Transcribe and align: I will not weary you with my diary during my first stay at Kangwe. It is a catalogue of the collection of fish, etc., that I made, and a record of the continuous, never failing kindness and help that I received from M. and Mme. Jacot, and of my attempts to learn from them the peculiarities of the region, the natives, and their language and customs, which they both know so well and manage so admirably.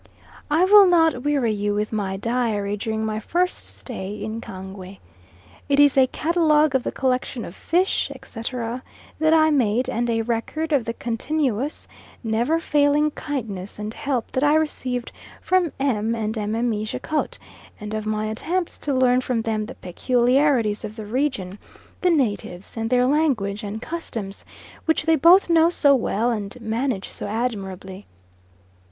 I 0.49 0.65
will 0.65 0.87
not 0.87 1.21
weary 1.21 1.51
you 1.51 1.75
with 1.75 1.91
my 1.93 2.17
diary 2.17 2.75
during 2.75 3.05
my 3.05 3.19
first 3.19 3.67
stay 3.67 4.25
at 4.25 4.41
Kangwe. 4.41 4.97
It 5.69 5.79
is 5.79 5.95
a 5.95 6.07
catalogue 6.07 6.73
of 6.73 6.81
the 6.81 6.91
collection 6.91 7.45
of 7.45 7.53
fish, 7.55 8.09
etc., 8.15 8.81
that 9.19 9.31
I 9.31 9.51
made, 9.51 9.91
and 9.91 10.09
a 10.09 10.23
record 10.23 10.71
of 10.73 10.85
the 10.85 10.93
continuous, 10.93 11.87
never 12.23 12.59
failing 12.59 13.11
kindness 13.11 13.77
and 13.77 13.93
help 13.93 14.31
that 14.31 14.43
I 14.43 14.55
received 14.55 15.11
from 15.39 15.71
M. 15.79 16.15
and 16.15 16.35
Mme. 16.35 16.83
Jacot, 16.83 17.37
and 17.79 17.93
of 17.93 18.07
my 18.07 18.25
attempts 18.25 18.79
to 18.79 18.95
learn 18.95 19.21
from 19.21 19.43
them 19.43 19.67
the 19.67 19.75
peculiarities 19.75 20.83
of 20.83 20.95
the 20.95 21.05
region, 21.05 21.59
the 22.01 22.09
natives, 22.09 22.75
and 22.75 22.89
their 22.89 23.05
language 23.05 23.61
and 23.61 23.79
customs, 23.79 24.45
which 24.85 25.03
they 25.05 25.15
both 25.15 25.47
know 25.47 25.69
so 25.69 25.93
well 25.93 26.31
and 26.31 26.59
manage 26.59 27.09
so 27.11 27.27
admirably. 27.27 28.07